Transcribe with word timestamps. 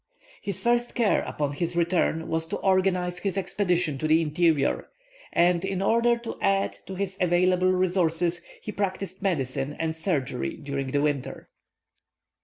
His 0.41 0.59
first 0.63 0.95
care 0.95 1.21
upon 1.21 1.51
his 1.51 1.75
return 1.75 2.27
was 2.27 2.47
to 2.47 2.57
organize 2.57 3.19
his 3.19 3.37
expedition 3.37 3.99
to 3.99 4.07
the 4.07 4.19
interior; 4.23 4.89
and 5.31 5.63
in 5.63 5.79
order 5.79 6.17
to 6.17 6.41
add 6.41 6.75
to 6.87 6.95
his 6.95 7.19
available 7.21 7.71
resources 7.71 8.41
he 8.63 8.71
practised 8.71 9.21
medicine 9.21 9.73
and 9.77 9.95
surgery 9.95 10.57
during 10.57 10.87
the 10.89 11.03
winter. 11.03 11.49